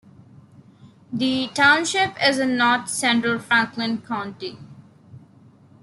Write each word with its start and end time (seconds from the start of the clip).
The 1.13 1.49
township 1.53 2.15
is 2.27 2.39
in 2.39 2.57
north-central 2.57 3.37
Franklin 3.37 4.01
County. 4.01 4.57